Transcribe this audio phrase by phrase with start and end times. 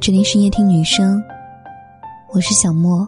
[0.00, 1.22] 这里是夜听女生，
[2.32, 3.06] 我是小莫，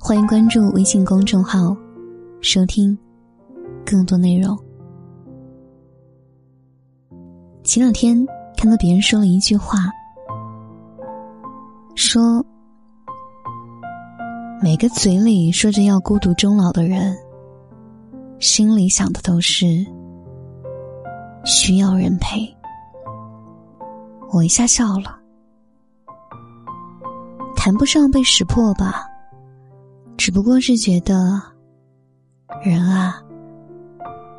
[0.00, 1.76] 欢迎关注微信公众号，
[2.40, 2.96] 收听
[3.84, 4.58] 更多内容。
[7.62, 8.16] 前两天
[8.56, 9.76] 看到别人说了一句话，
[11.94, 12.42] 说
[14.62, 17.14] 每个嘴里说着要孤独终老的人，
[18.38, 19.66] 心里想的都是
[21.44, 22.57] 需要人陪。
[24.30, 25.18] 我一下笑了，
[27.56, 29.06] 谈不上被识破吧，
[30.18, 31.40] 只不过是觉得，
[32.62, 33.22] 人啊，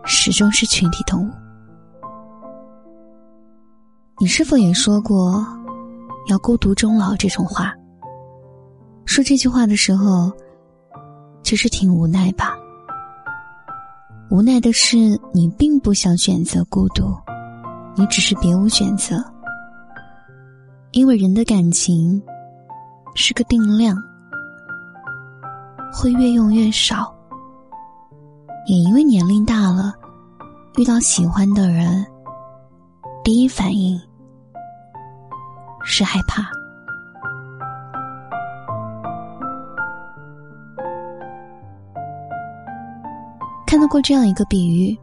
[0.06, 1.32] 始终是群体动物。
[4.20, 5.46] 你是否也说过
[6.30, 7.74] “要孤独终老”这种话？
[9.06, 10.32] 说这句话的时候，
[11.42, 12.56] 其实挺无奈吧？
[14.30, 17.12] 无奈的是，你并不想选择孤独，
[17.96, 19.24] 你只是别无选择。
[20.92, 22.22] 因为人的感情
[23.16, 23.96] 是个定量，
[25.94, 27.16] 会越用越少。
[28.66, 29.94] 也因为年龄大了，
[30.78, 32.06] 遇到喜欢的人，
[33.24, 34.00] 第一反应
[35.84, 36.44] 是害怕。
[43.68, 44.98] 看到过这样一个比喻：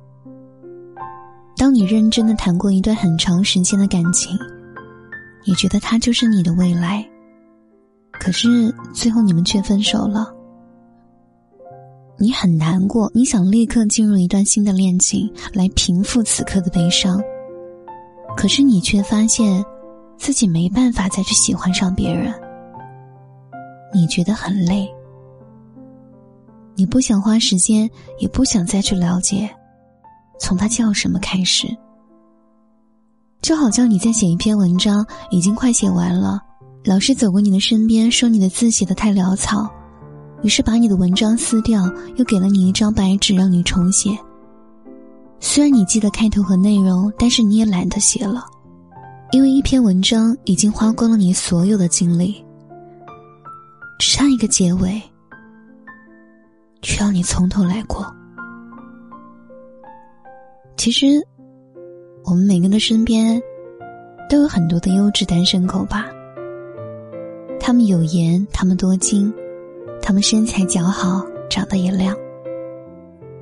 [1.57, 4.37] 当你认真的谈过一段很长时间的感情。
[5.47, 7.09] 你觉得他就是你的未来，
[8.11, 10.35] 可是最后你们却分手了。
[12.19, 17.23] 你很难过，你想立刻进入一段新的恋情来平复此刻的悲伤，
[18.37, 19.65] 可是你却发现
[20.19, 22.35] 自己没办法再去喜欢上别人。
[23.95, 24.91] 你觉得很累，
[26.75, 27.89] 你不想花时间，
[28.19, 29.49] 也不想再去了解，
[30.41, 31.69] 从他叫什么开始。
[33.47, 36.43] 就好像你在写一篇文章，已经快写完了，
[36.85, 39.71] 老师走过你的身边，说你的字写的太潦草，
[40.43, 44.11] 于是把你的文章撕掉，又给了你一张白纸让你重写。
[45.39, 48.45] 虽然你记得开头和内容，但是你也懒得写了，
[49.31, 52.45] 因为一篇文章已经花光了你所有的精力，
[54.01, 55.01] 只差一个结尾，
[56.83, 58.13] 需要你从头来过。
[60.77, 61.25] 其实。
[62.27, 63.41] 我们每个人的身边，
[64.29, 66.11] 都有很多的优质单身狗吧。
[67.61, 69.33] 他们有颜，他们多金，
[70.03, 72.17] 他们身材姣好，长得也亮。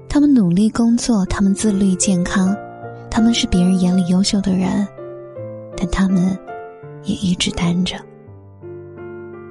[0.06, 2.54] 他们努力工作，他们自律健康，
[3.10, 4.86] 他们是别人眼里优秀的人，
[5.78, 6.38] 但他们
[7.04, 7.96] 也一直单着。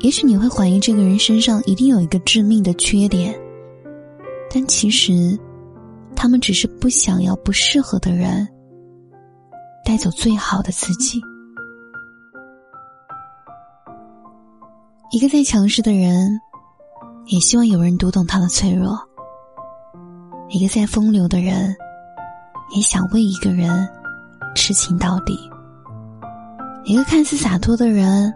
[0.02, 3.34] 也许你会怀疑这个人身上一定有一个致命的缺点，
[4.54, 5.36] 但其实，
[6.16, 8.48] 他们只是不想要不适合的人。
[9.94, 11.22] 带走最好的自己。
[15.12, 16.42] 一个再强势的人，
[17.28, 18.90] 也希望有人读懂他的脆弱；
[20.50, 21.76] 一个再风流的人，
[22.76, 23.88] 也想为一个人
[24.56, 25.36] 痴情到底；
[26.86, 28.34] 一个看似洒脱的人，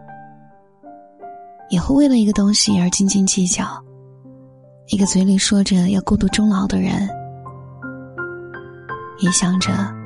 [1.72, 3.64] 也会为了一个东西而斤斤计较；
[4.90, 7.10] 一个嘴里说着要孤独终老的人，
[9.22, 9.97] 也想着。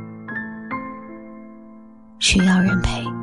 [2.31, 3.20] 需要人陪。